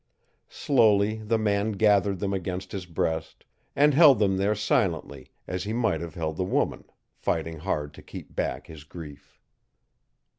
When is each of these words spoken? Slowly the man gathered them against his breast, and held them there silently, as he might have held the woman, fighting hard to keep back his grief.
Slowly 0.49 1.17
the 1.17 1.37
man 1.37 1.73
gathered 1.73 2.17
them 2.17 2.33
against 2.33 2.71
his 2.71 2.87
breast, 2.87 3.45
and 3.75 3.93
held 3.93 4.17
them 4.17 4.37
there 4.37 4.55
silently, 4.55 5.29
as 5.45 5.63
he 5.65 5.73
might 5.73 6.01
have 6.01 6.15
held 6.15 6.37
the 6.37 6.43
woman, 6.43 6.85
fighting 7.13 7.59
hard 7.59 7.93
to 7.93 8.01
keep 8.01 8.33
back 8.35 8.65
his 8.65 8.83
grief. 8.83 9.39